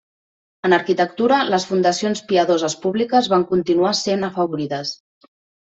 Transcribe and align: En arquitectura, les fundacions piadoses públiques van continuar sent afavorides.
En 0.69 0.73
arquitectura, 0.77 1.37
les 1.55 1.67
fundacions 1.73 2.23
piadoses 2.33 2.77
públiques 2.87 3.31
van 3.37 3.47
continuar 3.55 3.95
sent 4.03 4.29
afavorides. 4.33 4.99